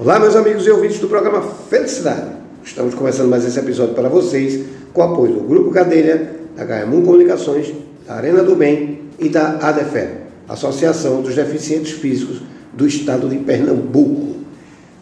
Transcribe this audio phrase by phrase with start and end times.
[0.00, 2.30] Olá, meus amigos e ouvintes do programa Felicidade.
[2.62, 7.02] Estamos começando mais esse episódio para vocês com o apoio do Grupo Cadeira, da Gaiamum
[7.02, 7.74] Comunicações,
[8.06, 12.40] da Arena do Bem e da ADEFE, Associação dos Deficientes Físicos
[12.72, 14.36] do Estado de Pernambuco.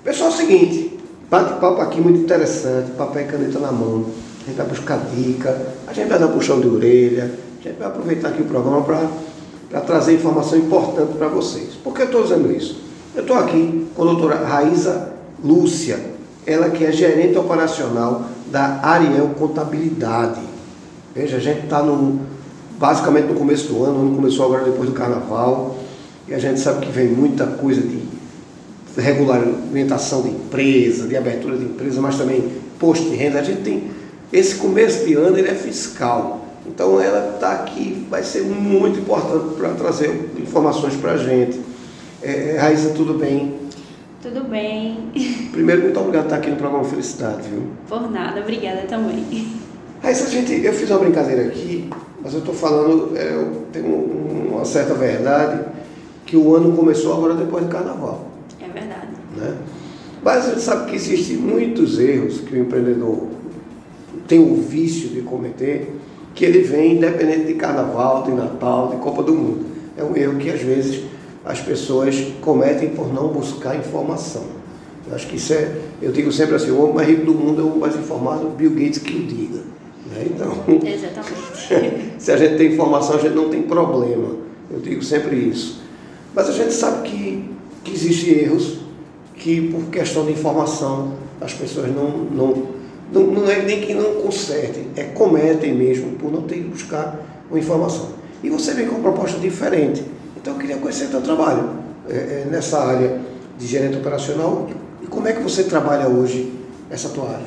[0.02, 0.98] Pessoal, é o seguinte,
[1.30, 4.06] bate-papo aqui muito interessante, papel e caneta na mão,
[4.44, 7.88] a gente vai buscar dica, a gente vai dar puxão de orelha, a gente vai
[7.88, 11.74] aproveitar aqui o programa para trazer informação importante para vocês.
[11.84, 12.85] Por que eu estou dizendo isso?
[13.16, 15.98] Eu estou aqui com a doutora Raíza Lúcia,
[16.44, 20.42] ela que é gerente operacional da Ariel Contabilidade.
[21.14, 22.20] Veja, a gente está no,
[22.78, 25.78] basicamente no começo do ano, o ano começou agora depois do carnaval,
[26.28, 28.02] e a gente sabe que vem muita coisa de
[28.98, 33.40] regulamentação de empresa, de abertura de empresa, mas também posto de renda.
[33.40, 33.84] A gente tem
[34.30, 36.44] esse começo de ano ele é fiscal.
[36.66, 41.64] Então ela está aqui, vai ser muito importante para trazer informações para a gente.
[42.26, 43.54] É, é, Raíssa, tudo bem?
[44.20, 45.12] Tudo bem.
[45.52, 47.62] Primeiro, muito obrigado por estar aqui no programa Felicidade, viu?
[47.88, 49.46] Por nada, obrigada também.
[50.02, 51.88] Raíssa, gente, eu fiz uma brincadeira aqui,
[52.20, 53.86] mas eu estou falando, é, eu tenho
[54.50, 55.66] uma certa verdade,
[56.24, 58.28] que o ano começou agora depois do carnaval.
[58.60, 59.12] É verdade.
[59.36, 59.54] Né?
[60.20, 63.28] Mas a gente sabe que existem muitos erros que o empreendedor
[64.26, 65.94] tem o vício de cometer,
[66.34, 69.66] que ele vem independente de carnaval, de Natal, de Copa do Mundo.
[69.96, 71.04] É um erro que às vezes
[71.46, 74.42] as pessoas cometem por não buscar informação.
[75.08, 77.62] Eu acho que isso é, eu digo sempre assim, o homem mais rico do mundo
[77.62, 79.60] é o mais informado, Bill Gates que o diga.
[80.10, 80.26] Né?
[80.26, 80.50] Então,
[80.84, 82.14] Exatamente.
[82.18, 84.34] se a gente tem informação, a gente não tem problema.
[84.68, 85.80] Eu digo sempre isso.
[86.34, 87.48] Mas a gente sabe que,
[87.84, 88.78] que existem erros
[89.36, 92.62] que, por questão de informação, as pessoas não, não,
[93.12, 97.44] não, não é nem que não consertem, é cometem mesmo por não ter que buscar
[97.48, 98.08] uma informação.
[98.42, 100.02] E você vem com uma proposta diferente
[100.46, 101.70] então eu queria conhecer o teu trabalho
[102.08, 103.20] é, é, nessa área
[103.58, 104.70] de gerente operacional
[105.02, 106.52] e como é que você trabalha hoje
[106.88, 107.46] essa tua área?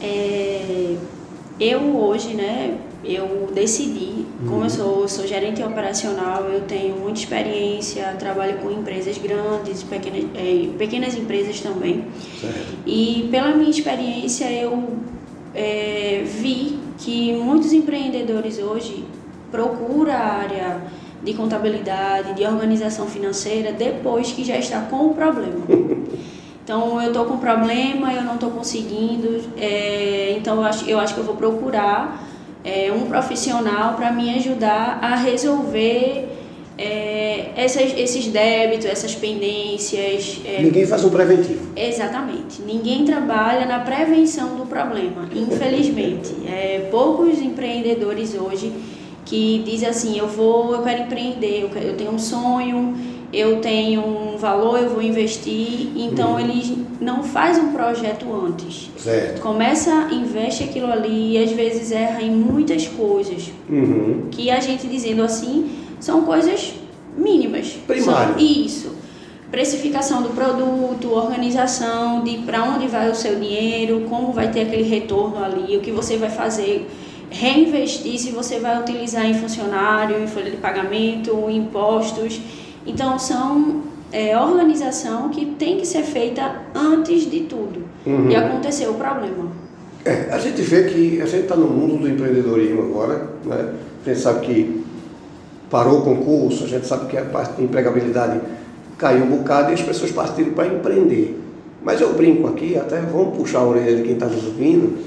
[0.00, 0.96] É,
[1.60, 4.70] eu hoje, né, eu decidi, como eu uhum.
[4.70, 11.14] sou, sou gerente operacional, eu tenho muita experiência, trabalho com empresas grandes, pequenas, é, pequenas
[11.14, 12.06] empresas também.
[12.40, 12.78] Certo.
[12.86, 14.88] E pela minha experiência eu
[15.54, 19.04] é, vi que muitos empreendedores hoje
[19.50, 20.80] procuram a área
[21.22, 25.60] de contabilidade, de organização financeira, depois que já está com o problema.
[26.62, 31.14] Então, eu estou com problema, eu não estou conseguindo, é, então eu acho, eu acho
[31.14, 32.24] que eu vou procurar
[32.62, 36.28] é, um profissional para me ajudar a resolver
[36.78, 40.40] é, essas, esses débitos, essas pendências.
[40.44, 41.72] É, Ninguém faz um preventivo.
[41.74, 42.62] Exatamente.
[42.62, 46.34] Ninguém trabalha na prevenção do problema, infelizmente.
[46.46, 48.72] É, poucos empreendedores hoje
[49.24, 52.96] que diz assim, eu vou, eu quero empreender, eu, quero, eu tenho um sonho,
[53.32, 56.40] eu tenho um valor, eu vou investir, então uhum.
[56.40, 58.90] eles não faz um projeto antes.
[58.96, 59.40] Certo.
[59.40, 63.50] Começa, investe aquilo ali e às vezes erra em muitas coisas.
[63.68, 64.26] Uhum.
[64.30, 65.70] Que a gente dizendo assim,
[66.00, 66.74] são coisas
[67.16, 67.78] mínimas.
[67.86, 68.34] Primário.
[68.34, 68.96] São, isso.
[69.50, 74.84] Precificação do produto, organização de para onde vai o seu dinheiro, como vai ter aquele
[74.84, 76.88] retorno ali, o que você vai fazer
[77.30, 82.40] reinvestir se você vai utilizar em funcionário, em folha de pagamento, em impostos.
[82.86, 83.82] Então, são
[84.12, 87.84] é, organização que tem que ser feita antes de tudo.
[88.04, 88.30] Uhum.
[88.30, 89.50] E aconteceu o problema.
[90.04, 93.74] É, a gente vê que a gente está no mundo do empreendedorismo agora, né?
[94.04, 94.84] A gente sabe que
[95.70, 98.40] parou o concurso, a gente sabe que a parte de empregabilidade
[98.96, 101.38] caiu um bocado e as pessoas partiram para empreender.
[101.82, 104.98] Mas eu brinco aqui, até vamos puxar a orelha de quem está nos ouvindo,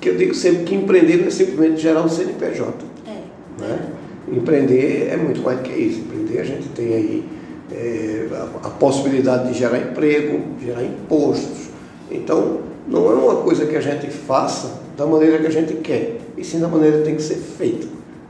[0.00, 2.72] que eu digo sempre que empreender não é simplesmente gerar um CNPJ.
[3.06, 3.62] É.
[3.62, 3.78] Né?
[4.30, 6.00] Empreender é muito mais do que isso.
[6.00, 7.24] Empreender a gente tem aí
[7.72, 11.68] é, a, a, possibilidade de gerar emprego, gerar impostos.
[12.10, 16.18] Então, não é uma coisa que a gente faça da maneira que a gente quer,
[16.36, 17.86] e sim da maneira que tem que ser feita.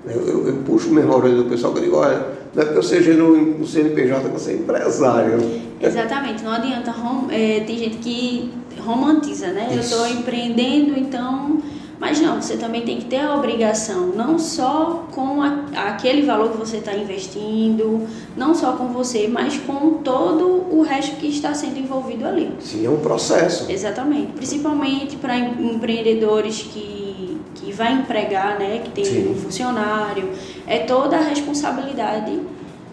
[0.06, 2.64] Eu, eu, eu puxo mesmo a orelha do pessoal que eu digo, olha, não é
[2.64, 5.38] porque eu seja no, no CNPJ que eu sou empresário.
[5.80, 6.94] Exatamente, não adianta.
[7.30, 9.68] É, tem gente que romantiza, né?
[9.70, 9.74] Isso.
[9.74, 11.58] Eu estou empreendendo, então.
[12.00, 16.52] Mas não, você também tem que ter a obrigação, não só com a, aquele valor
[16.52, 21.52] que você está investindo, não só com você, mas com todo o resto que está
[21.54, 22.52] sendo envolvido ali.
[22.60, 23.70] Sim, é um processo.
[23.70, 24.32] Exatamente.
[24.32, 28.80] Principalmente para empreendedores que, que vai empregar, né?
[28.84, 29.32] Que tem Sim.
[29.32, 30.30] um funcionário.
[30.68, 32.40] É toda a responsabilidade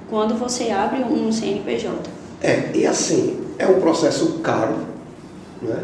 [0.10, 2.10] quando você abre um CNPJ.
[2.42, 4.95] É, e assim, é um processo caro
[5.66, 5.84] né?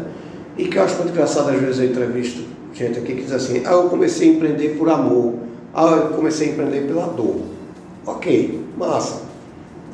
[0.56, 3.62] E que eu acho muito engraçado, às vezes eu entrevisto gente aqui que diz assim,
[3.66, 5.34] ah, eu comecei a empreender por amor,
[5.74, 7.40] ah, eu comecei a empreender pela dor.
[8.06, 9.22] Ok, massa.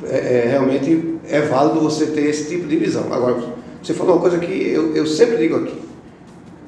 [0.03, 3.11] É, é, realmente é válido você ter esse tipo de visão.
[3.11, 3.37] Agora,
[3.83, 5.79] Você falou uma coisa que eu, eu sempre digo aqui.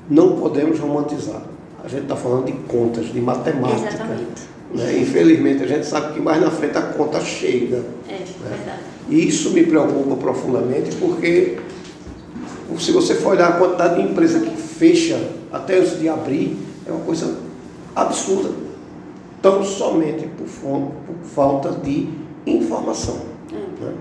[0.09, 1.41] Não podemos romantizar.
[1.83, 3.87] A gente está falando de contas, de matemática.
[3.87, 4.51] Exatamente.
[4.73, 4.97] Né?
[4.99, 7.83] Infelizmente, a gente sabe que mais na frente a conta chega.
[8.07, 8.25] É, né?
[8.49, 8.79] verdade.
[9.09, 11.57] E isso me preocupa profundamente porque
[12.79, 15.19] se você for olhar a quantidade de empresa que fecha
[15.51, 16.57] até antes de abrir,
[16.87, 17.37] é uma coisa
[17.95, 18.49] absurda.
[19.41, 22.07] Tão somente por, por falta de
[22.45, 23.17] informação.
[23.51, 23.55] É.
[23.55, 23.93] Né?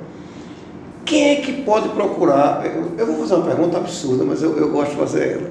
[1.04, 2.64] Quem é que pode procurar?
[2.64, 5.50] Eu, eu, vou fazer uma pergunta absurda, mas eu, eu gosto de fazer ela.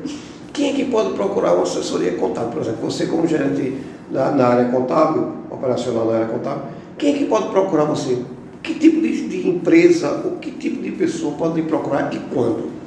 [0.53, 2.51] Quem é que pode procurar uma assessoria contábil?
[2.51, 3.77] Por exemplo, você como gerente
[4.11, 6.63] na, na área contábil, operacional na área contábil,
[6.97, 8.19] quem é que pode procurar você?
[8.63, 12.78] Que tipo de, de empresa ou que tipo de pessoa pode lhe procurar e quando?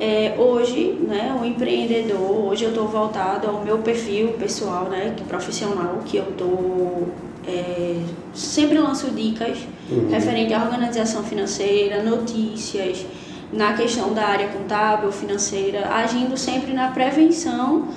[0.00, 5.24] É, hoje, né, o empreendedor, hoje eu estou voltado ao meu perfil pessoal, né, que
[5.24, 7.08] profissional, que eu estou
[7.46, 7.96] é,
[8.32, 9.58] sempre lanço dicas
[9.90, 10.08] uhum.
[10.08, 13.04] referente à organização financeira, notícias,
[13.52, 17.88] na questão da área contábil, financeira, agindo sempre na prevenção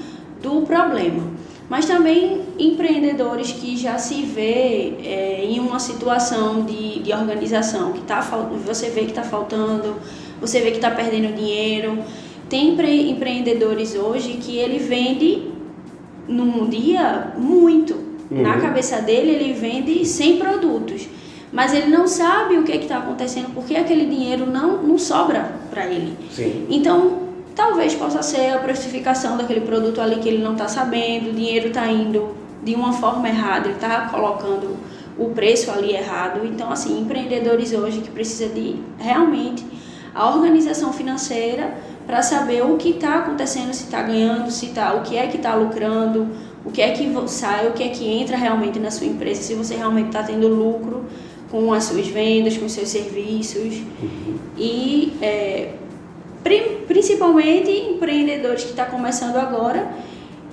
[0.42, 1.24] do problema.
[1.69, 8.01] Mas também empreendedores que já se vê é, em uma situação de, de organização, que
[8.01, 8.21] tá,
[8.65, 9.95] você vê que está faltando
[10.41, 11.99] você vê que está perdendo dinheiro.
[12.49, 12.75] Tem
[13.09, 15.51] empreendedores hoje que ele vende
[16.27, 17.93] num dia muito.
[18.29, 18.41] Uhum.
[18.41, 21.07] Na cabeça dele, ele vende 100 produtos.
[21.51, 25.85] Mas ele não sabe o que está acontecendo, porque aquele dinheiro não, não sobra para
[25.85, 26.17] ele.
[26.31, 26.65] Sim.
[26.69, 27.19] Então,
[27.53, 31.67] talvez possa ser a precificação daquele produto ali que ele não está sabendo, o dinheiro
[31.67, 32.29] está indo
[32.63, 34.77] de uma forma errada, ele está colocando
[35.17, 36.45] o preço ali errado.
[36.45, 39.65] Então, assim, empreendedores hoje que precisa de realmente
[40.13, 41.73] a organização financeira
[42.05, 45.37] para saber o que está acontecendo, se está ganhando, se tá, o que é que
[45.37, 46.27] está lucrando,
[46.65, 49.55] o que é que sai, o que é que entra realmente na sua empresa, se
[49.55, 51.05] você realmente está tendo lucro
[51.49, 53.75] com as suas vendas, com os seus serviços.
[54.01, 54.35] Uhum.
[54.57, 55.73] E é,
[56.87, 59.87] principalmente empreendedores que estão tá começando agora,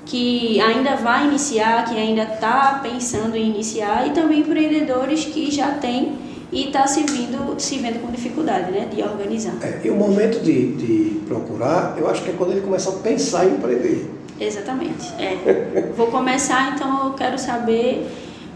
[0.04, 5.72] que ainda vai iniciar, que ainda está pensando em iniciar, e também empreendedores que já
[5.72, 9.56] têm e está se, vindo, se vendo com dificuldade né, de organizar.
[9.62, 12.92] É, e o momento de, de procurar, eu acho que é quando ele começa a
[12.94, 14.10] pensar em empreender.
[14.40, 15.12] Exatamente.
[15.18, 15.92] É.
[15.96, 18.06] Vou começar, então eu quero saber,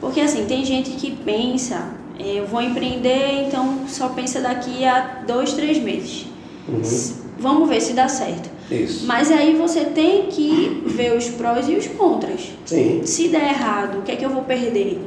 [0.01, 5.53] porque assim, tem gente que pensa, eu vou empreender, então só pensa daqui a dois,
[5.53, 6.27] três meses.
[6.69, 6.83] Uhum.
[7.39, 8.49] Vamos ver se dá certo.
[8.71, 9.05] Isso.
[9.07, 12.53] Mas aí você tem que ver os prós e os contras.
[12.65, 13.03] Sim.
[13.05, 15.01] Se der errado, o que é que eu vou perder?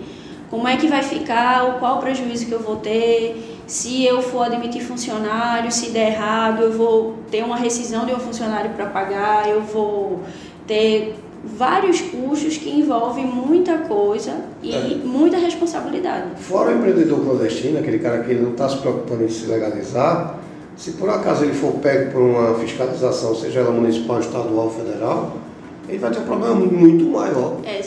[0.49, 4.43] Como é que vai ficar, qual o prejuízo que eu vou ter, se eu for
[4.43, 9.49] admitir funcionário, se der errado, eu vou ter uma rescisão de um funcionário para pagar,
[9.49, 10.21] eu vou
[10.67, 14.95] ter vários custos que envolvem muita coisa e é.
[15.03, 16.41] muita responsabilidade.
[16.41, 20.39] Fora o empreendedor clandestino, aquele cara que não está se preocupando em se legalizar,
[20.75, 25.37] se por acaso ele for pego por uma fiscalização, seja ela municipal, estadual ou federal,
[25.87, 27.57] ele vai ter um problema muito maior.
[27.63, 27.79] É.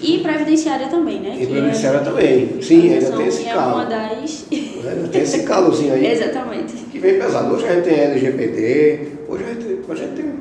[0.00, 1.36] E previdenciária também, né?
[1.40, 2.62] E previdenciária é, também.
[2.62, 3.70] Sim, ainda tem esse calo.
[3.70, 4.46] É uma das...
[4.50, 6.06] Ainda tem esse calozinho aí.
[6.06, 6.72] Exatamente.
[6.90, 7.54] Que vem pesado.
[7.54, 10.32] Hoje a gente tem LGPD, hoje a gente, a gente tem...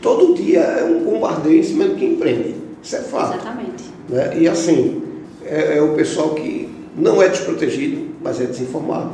[0.00, 2.56] Todo dia é um bombardeio em cima do que empreende.
[2.82, 3.34] Isso é fato.
[3.34, 3.84] Exatamente.
[4.08, 4.38] Né?
[4.38, 5.02] E assim,
[5.44, 9.12] é, é o pessoal que não é desprotegido, mas é desinformado.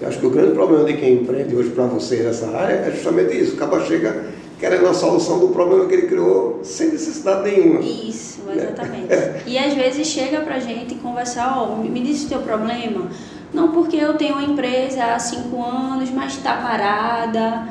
[0.00, 2.90] Eu acho que o grande problema de quem empreende hoje para você nessa área é
[2.92, 3.54] justamente isso.
[3.54, 4.24] Acaba chega
[4.62, 7.80] querendo a solução do problema que ele criou sem necessidade nenhuma.
[7.80, 9.08] Isso, exatamente.
[9.44, 13.08] E às vezes chega pra gente conversar, ó, oh, me diz o teu problema.
[13.52, 17.66] Não porque eu tenho uma empresa há cinco anos, mas está parada.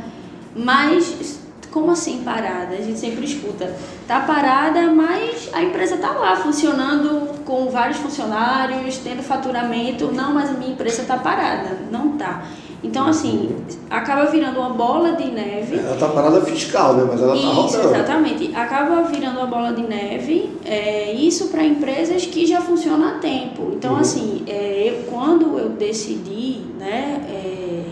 [0.53, 1.39] Mas
[1.71, 2.75] como assim parada?
[2.75, 3.74] A gente sempre escuta.
[4.05, 10.12] Tá parada, mas a empresa tá lá funcionando com vários funcionários, tendo faturamento.
[10.12, 11.69] Não, mas a minha empresa tá parada.
[11.89, 12.43] Não tá.
[12.83, 13.55] Então, assim,
[13.89, 15.77] acaba virando uma bola de neve.
[15.77, 17.05] Ela está parada fiscal, né?
[17.07, 17.95] Mas ela está rodando.
[17.95, 18.55] Exatamente.
[18.55, 20.50] Acaba virando uma bola de neve.
[20.65, 23.71] É, isso para empresas que já funcionam há tempo.
[23.73, 24.00] Então, uhum.
[24.00, 27.83] assim, é, eu, quando eu decidi né, é,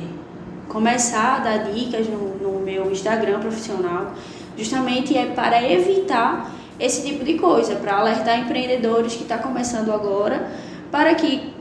[0.67, 4.13] começar a dar dicas no, no meu Instagram profissional,
[4.57, 9.91] justamente é para evitar esse tipo de coisa, para alertar empreendedores que estão tá começando
[9.91, 10.49] agora,
[10.89, 11.53] para que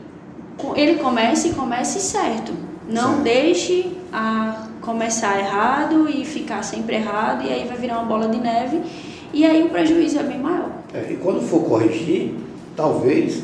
[0.75, 2.68] ele comece e comece certo.
[2.89, 3.23] Não certo.
[3.23, 8.39] deixe a começar errado e ficar sempre errado, e aí vai virar uma bola de
[8.39, 8.81] neve,
[9.33, 10.71] e aí o prejuízo é bem maior.
[10.93, 12.33] É, e quando for corrigir,
[12.75, 13.43] talvez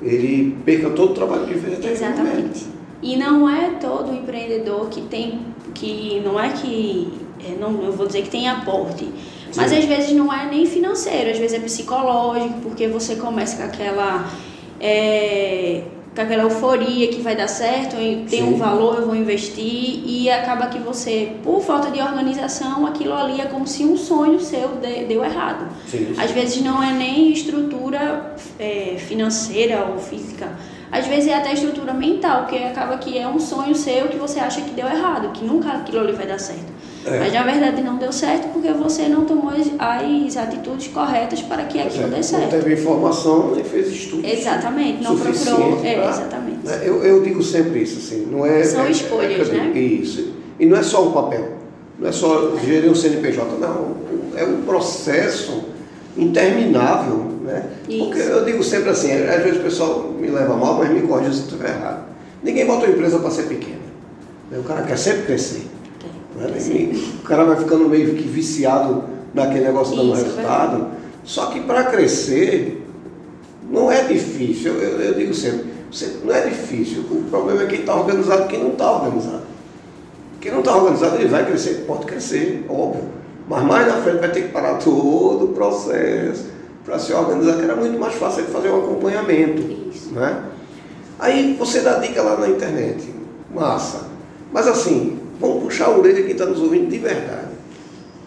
[0.00, 2.66] ele perca todo o trabalho que ele fez até Exatamente.
[3.02, 5.40] E não é todo empreendedor que tem,
[5.74, 7.12] que não é que,
[7.44, 9.12] é, não, eu vou dizer que tem aporte, Sim.
[9.54, 13.64] mas às vezes não é nem financeiro, às vezes é psicológico, porque você começa com
[13.64, 14.26] aquela.
[14.80, 15.82] É,
[16.16, 18.42] com aquela euforia que vai dar certo, tem Sim.
[18.44, 23.38] um valor, eu vou investir, e acaba que você, por falta de organização, aquilo ali
[23.38, 24.70] é como se um sonho seu
[25.06, 25.68] deu errado.
[25.86, 26.14] Sim.
[26.16, 30.48] Às vezes não é nem estrutura é, financeira ou física,
[30.90, 34.40] às vezes é até estrutura mental, porque acaba que é um sonho seu que você
[34.40, 36.75] acha que deu errado, que nunca aquilo ali vai dar certo.
[37.06, 37.20] É.
[37.20, 41.64] Mas na verdade não deu certo porque você não tomou as, as atitudes corretas para
[41.64, 42.42] que aquilo é, dê certo.
[42.42, 44.28] Não teve informação nem fez estudos.
[44.28, 45.80] Exatamente, não procurou.
[45.84, 46.66] É, pra, exatamente.
[46.66, 46.80] Né?
[46.82, 48.64] Eu, eu digo sempre isso, assim, não é.
[48.64, 49.78] São é, escolhas, é, né?
[49.78, 50.32] Isso.
[50.58, 51.52] E não é só um papel,
[51.98, 53.96] não é só gerir um CNPJ, não.
[54.34, 55.64] É um processo
[56.16, 57.66] interminável, né?
[57.88, 58.04] Isso.
[58.04, 61.32] Porque eu digo sempre assim, às vezes o pessoal me leva mal, mas me corrija
[61.32, 62.04] se estiver errado.
[62.42, 63.86] Ninguém bota uma empresa para ser pequena.
[64.52, 65.75] O cara quer sempre crescer.
[66.36, 66.48] Né?
[67.18, 70.82] o cara vai ficando meio que viciado naquele negócio dando Isso, resultado.
[70.82, 70.86] É
[71.24, 72.86] Só que para crescer
[73.70, 74.72] não é difícil.
[74.74, 77.00] Eu, eu, eu digo sempre, você, não é difícil.
[77.10, 79.42] O problema é quem está organizado e quem não está organizado.
[80.40, 83.04] Quem não está organizado, ele vai crescer, pode crescer, óbvio.
[83.48, 86.46] Mas mais na frente vai ter que parar todo o processo
[86.84, 89.62] para se organizar, que era muito mais fácil ele fazer um acompanhamento.
[89.90, 90.12] Isso.
[90.12, 90.42] Né?
[91.18, 93.12] Aí você dá dica lá na internet.
[93.52, 94.06] Massa.
[94.52, 97.48] Mas assim, Vamos puxar a orelha quem está nos ouvindo de verdade.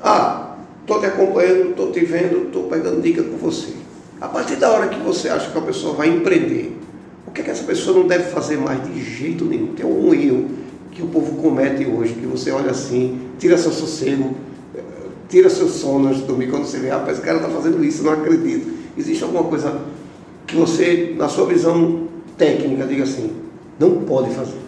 [0.02, 3.74] Ah, estou te acompanhando, estou te vendo, estou pegando dica com você.
[4.22, 6.78] A partir da hora que você acha que a pessoa vai empreender,
[7.26, 9.74] o que, é que essa pessoa não deve fazer mais de jeito nenhum?
[9.74, 10.50] Tem um erro
[10.92, 14.36] que o povo comete hoje, que você olha assim, tira seu sossego,
[15.30, 18.04] tira seu sono antes de dormir, quando você vê, rapaz, esse cara está fazendo isso,
[18.04, 18.70] não acredito.
[18.98, 19.80] Existe alguma coisa
[20.46, 23.32] que você, na sua visão técnica, diga assim,
[23.80, 24.59] não pode fazer?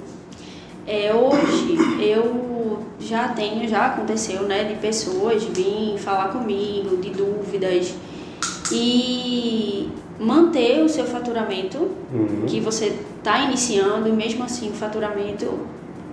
[0.87, 7.93] É, hoje eu já tenho, já aconteceu, né, de pessoas vir falar comigo, de dúvidas
[8.71, 11.77] e manter o seu faturamento
[12.13, 12.45] uhum.
[12.47, 15.59] que você está iniciando e mesmo assim o faturamento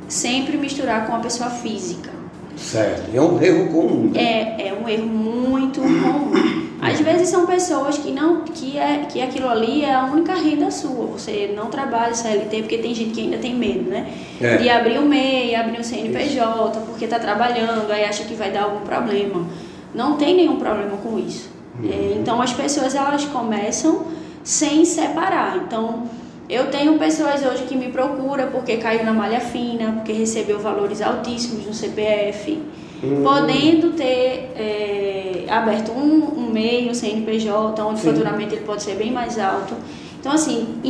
[0.09, 2.11] sempre misturar com a pessoa física.
[2.57, 4.11] Certo, é um erro comum.
[4.11, 4.21] Né?
[4.21, 6.68] É, é um erro muito comum.
[6.80, 10.70] Às vezes são pessoas que não que é que aquilo ali é a única renda
[10.70, 11.06] sua.
[11.06, 14.12] Você não trabalha CLT porque tem gente que ainda tem medo, né?
[14.40, 14.56] É.
[14.58, 16.87] De abrir o MEI, abrir o CNPJ, isso.
[16.87, 19.44] porque está trabalhando, aí acha que vai dar algum problema.
[19.92, 21.50] Não tem nenhum problema com isso.
[21.80, 21.90] Uhum.
[21.90, 24.06] É, então as pessoas elas começam
[24.44, 25.56] sem separar.
[25.56, 26.04] Então
[26.49, 31.02] eu tenho pessoas hoje que me procuram porque caiu na malha fina, porque recebeu valores
[31.02, 32.62] altíssimos no CPF
[33.02, 33.23] Hum.
[33.23, 38.09] podendo ter é, aberto um, um meio, um CNPJ, onde Sim.
[38.09, 39.75] o faturamento ele pode ser bem mais alto.
[40.19, 40.81] Então, assim,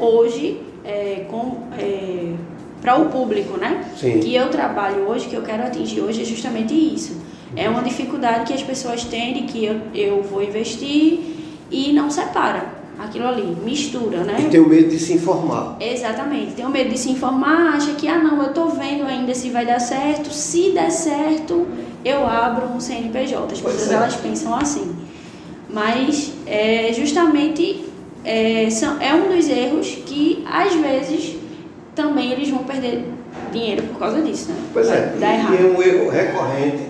[0.00, 1.26] hoje, é,
[1.76, 2.32] é,
[2.80, 3.84] para o público, né?
[3.96, 4.20] Sim.
[4.20, 7.20] Que eu trabalho hoje, que eu quero atingir hoje, é justamente isso.
[7.56, 11.18] É uma dificuldade que as pessoas têm de que eu, eu vou investir
[11.68, 14.36] e não separa aquilo ali, mistura, né?
[14.40, 15.76] E tem o medo de se informar.
[15.80, 19.34] Exatamente, tem o medo de se informar, acha que, ah não, eu tô vendo ainda
[19.34, 21.66] se vai dar certo, se der certo,
[22.04, 23.52] eu abro um CNPJ.
[23.52, 23.94] As pessoas, é.
[23.94, 24.94] elas pensam assim.
[25.68, 27.84] Mas, é, justamente,
[28.24, 31.36] é, são, é um dos erros que, às vezes,
[31.94, 33.04] também eles vão perder
[33.52, 34.56] dinheiro por causa disso, né?
[34.72, 35.54] Pois é, Dá errado.
[35.54, 36.82] é um erro recorrente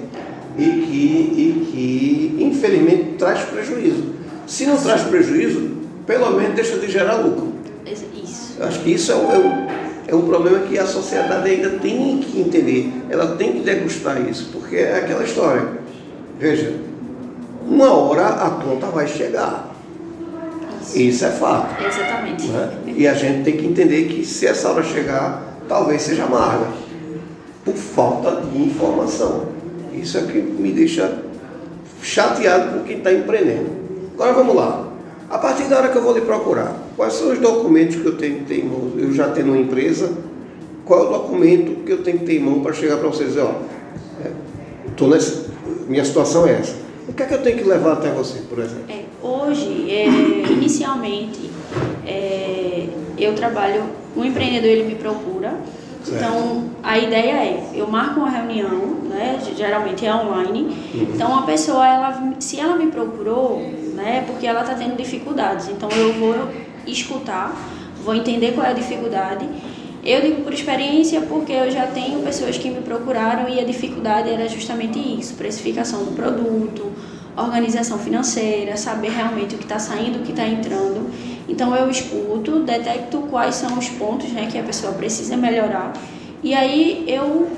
[0.59, 0.97] e que,
[1.37, 4.15] e que, infelizmente, traz prejuízo.
[4.47, 5.76] Se não traz prejuízo,
[6.07, 7.53] pelo menos deixa de gerar lucro.
[7.85, 8.57] Isso.
[8.59, 9.67] Eu acho que isso é um, é, um,
[10.09, 12.93] é um problema que a sociedade ainda tem que entender.
[13.11, 15.69] Ela tem que degustar isso, porque é aquela história.
[16.39, 16.75] Veja,
[17.69, 19.75] uma hora a conta vai chegar.
[20.81, 21.85] Isso, isso é fato.
[21.85, 22.47] Exatamente.
[22.47, 22.71] Né?
[22.87, 26.67] E a gente tem que entender que se essa hora chegar, talvez seja amarga.
[27.65, 29.49] Por falta de informação.
[29.93, 31.23] Isso é que me deixa
[32.01, 33.71] chateado com quem está empreendendo.
[34.15, 34.86] Agora vamos lá.
[35.29, 38.17] A partir da hora que eu vou lhe procurar, quais são os documentos que eu
[38.17, 38.93] tenho que ter em mão?
[38.97, 40.13] Eu já tenho uma empresa,
[40.85, 43.31] qual é o documento que eu tenho que ter em mão para chegar para vocês
[43.31, 43.53] dizer, ó,
[44.25, 44.31] é,
[44.97, 45.47] tô nessa,
[45.89, 46.77] minha situação é essa.
[47.09, 48.85] O que é que eu tenho que levar até você, por exemplo?
[48.89, 50.07] É, hoje, é,
[50.53, 51.51] inicialmente,
[52.07, 52.87] é,
[53.19, 53.83] eu trabalho,
[54.15, 55.57] o empreendedor ele me procura,
[56.07, 56.25] Certo.
[56.25, 60.61] Então, a ideia é, eu marco uma reunião, né, geralmente é online.
[60.95, 61.09] Uhum.
[61.13, 63.59] Então, a pessoa, ela, se ela me procurou,
[63.95, 66.49] né, porque ela está tendo dificuldades, então eu vou
[66.87, 67.53] escutar,
[68.05, 69.49] vou entender qual é a dificuldade.
[70.05, 74.31] Eu digo por experiência porque eu já tenho pessoas que me procuraram e a dificuldade
[74.31, 76.93] era justamente isso: precificação do produto,
[77.37, 81.11] organização financeira, saber realmente o que está saindo, o que está entrando.
[81.49, 85.93] Então eu escuto, detecto quais são os pontos né, que a pessoa precisa melhorar
[86.43, 87.49] E aí eu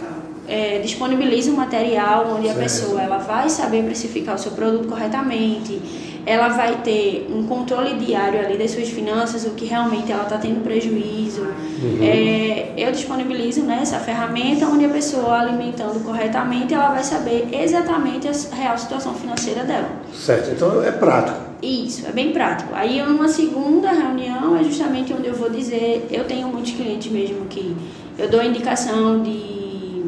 [0.46, 2.58] é, disponibilizo um material onde certo.
[2.58, 5.80] a pessoa ela vai saber precificar o seu produto corretamente,
[6.28, 10.36] ela vai ter um controle diário ali das suas finanças, o que realmente ela está
[10.36, 11.40] tendo prejuízo.
[11.40, 11.98] Uhum.
[12.02, 18.28] É, eu disponibilizo né, essa ferramenta onde a pessoa alimentando corretamente, ela vai saber exatamente
[18.28, 19.88] a real situação financeira dela.
[20.12, 21.38] Certo, então é prático.
[21.62, 22.74] Isso, é bem prático.
[22.74, 27.46] Aí uma segunda reunião é justamente onde eu vou dizer, eu tenho muitos clientes mesmo
[27.46, 27.74] que
[28.18, 30.02] eu dou indicação de,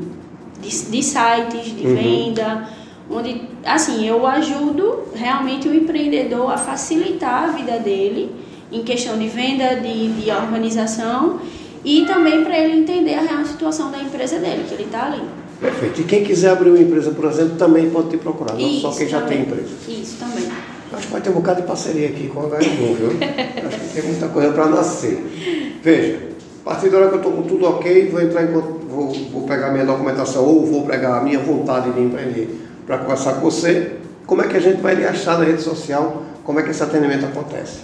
[0.61, 1.95] de, de sites de uhum.
[1.95, 2.69] venda,
[3.11, 8.31] onde assim eu ajudo realmente o empreendedor a facilitar a vida dele
[8.71, 11.41] em questão de venda, de, de organização
[11.85, 15.23] e também para ele entender a real situação da empresa dele, que ele está ali.
[15.61, 16.01] Perfeito.
[16.01, 18.93] E quem quiser abrir uma empresa, por exemplo, também pode te procurar, não Isso só
[18.93, 19.69] quem já tem empresa.
[19.89, 20.49] Isso também.
[20.93, 23.11] Acho que vai ter um bocado de parceria aqui com a HM, viu?
[23.67, 25.79] Acho que tem muita coisa para nascer.
[25.83, 26.29] Veja,
[26.65, 29.43] a partir da hora que eu estou com tudo ok, vou entrar em, vou, vou
[29.47, 33.93] pegar minha documentação ou vou pegar a minha vontade de empreender para conversar com você.
[34.27, 36.25] Como é que a gente vai lhe achar na rede social?
[36.43, 37.83] Como é que esse atendimento acontece?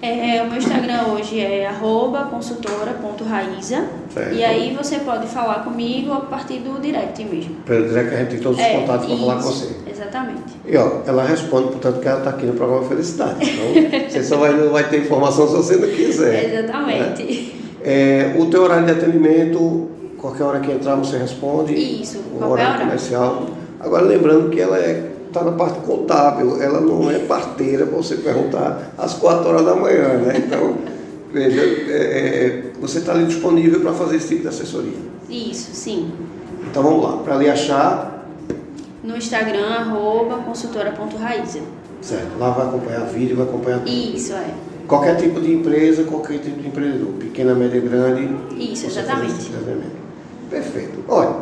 [0.00, 1.68] É, o meu Instagram hoje é
[2.30, 3.84] consultora.raiza
[4.32, 7.56] e aí você pode falar comigo a partir do direct mesmo.
[7.66, 9.76] Pelo direct a gente tem todos os é, contatos para falar com você.
[9.90, 10.42] Exatamente.
[10.64, 13.38] E ó, ela responde, portanto, que ela está aqui no programa Felicidade.
[13.40, 16.54] Então, você só vai, vai ter informação se você não quiser.
[16.54, 17.24] Exatamente.
[17.24, 17.50] Né?
[17.82, 21.74] É, o teu horário de atendimento, qualquer hora que entrar você responde.
[21.74, 23.46] Isso, o horário comercial.
[23.84, 28.16] Agora lembrando que ela está é, na parte contábil, ela não é parteira para você
[28.16, 30.42] perguntar às 4 horas da manhã, né?
[30.46, 30.74] Então,
[31.30, 34.98] veja, é, é você está ali disponível para fazer esse tipo de assessoria.
[35.28, 36.10] Isso, sim.
[36.70, 38.26] Então vamos lá, para lhe achar.
[39.02, 41.60] No Instagram, arroba consultora.raiza.
[42.00, 43.90] Certo, lá vai acompanhar vídeo, vai acompanhar tudo.
[43.90, 44.46] Isso, é.
[44.88, 48.34] Qualquer tipo de empresa, qualquer tipo de empreendedor, pequena, média, grande.
[48.56, 49.50] Isso, exatamente.
[50.50, 51.04] Perfeito.
[51.08, 51.34] Olha,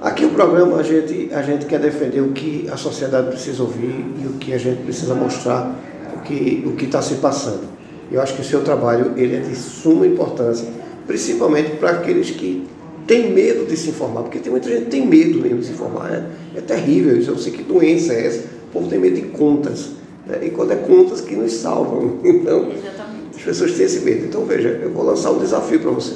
[0.00, 4.04] aqui o programa a gente, a gente quer defender o que a sociedade precisa ouvir
[4.22, 5.74] e o que a gente precisa mostrar,
[6.14, 7.64] o que o está se passando.
[8.10, 10.66] Eu acho que o seu trabalho ele é de suma importância,
[11.06, 12.66] principalmente para aqueles que
[13.06, 15.72] têm medo de se informar, porque tem muita gente que tem medo mesmo de se
[15.72, 16.12] informar.
[16.12, 18.40] É, é terrível isso, eu sei que doença é essa.
[18.68, 19.90] O povo tem medo de contas.
[20.26, 20.40] Né?
[20.42, 22.18] E quando é contas que nos salvam.
[22.24, 23.36] Então, Exatamente.
[23.36, 24.26] as pessoas têm esse medo.
[24.26, 26.14] Então, veja, eu vou lançar um desafio para você.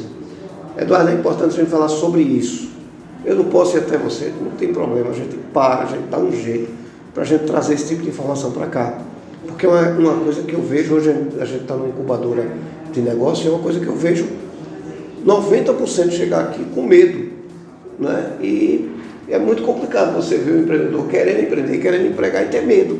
[0.79, 2.70] Eduardo, é importante a gente falar sobre isso.
[3.25, 6.19] Eu não posso ir até você, não tem problema, a gente para, a gente dá
[6.19, 6.71] um jeito
[7.13, 8.99] para a gente trazer esse tipo de informação para cá.
[9.47, 12.47] Porque é uma, uma coisa que eu vejo, hoje a gente está numa incubadora
[12.93, 14.27] de negócio, é uma coisa que eu vejo
[15.27, 17.31] 90% chegar aqui com medo.
[17.99, 18.37] Né?
[18.41, 18.91] E
[19.29, 22.99] é muito complicado você ver o empreendedor querendo empreender, querendo empregar e ter medo.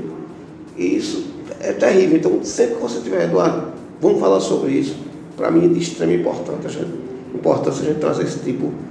[0.77, 1.27] E isso
[1.61, 2.19] é terrível.
[2.19, 3.69] Então, sempre que você tiver, Eduardo,
[4.01, 4.97] vamos falar sobre isso.
[5.37, 6.85] Para mim é de extrema importância
[7.35, 8.90] importância a gente trazer esse tipo de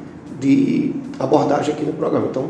[1.20, 2.28] abordagem aqui no programa.
[2.30, 2.50] Então,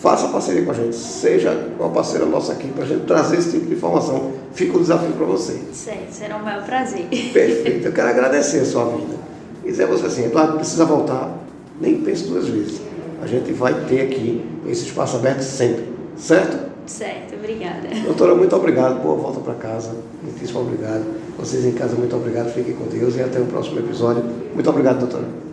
[0.00, 3.52] faça parceria com a gente, seja uma parceira nossa aqui para a gente trazer esse
[3.52, 4.32] tipo de informação.
[4.52, 5.60] Fica o desafio para você.
[5.72, 7.06] Certo, será um maior prazer.
[7.32, 7.86] Perfeito.
[7.86, 9.14] Eu quero agradecer a sua vida.
[9.64, 11.30] E dizer a você assim, Eduardo, precisa voltar,
[11.80, 12.80] nem pense duas vezes.
[13.22, 15.84] A gente vai ter aqui esse espaço aberto sempre,
[16.16, 16.70] certo?
[16.86, 17.88] Certo, obrigada.
[18.04, 19.02] Doutora, muito obrigado.
[19.02, 19.94] Boa volta para casa.
[20.22, 21.04] Muitíssimo obrigado.
[21.38, 22.52] Vocês em casa, muito obrigado.
[22.52, 24.24] Fiquem com Deus e até o próximo episódio.
[24.54, 25.49] Muito obrigado, doutora.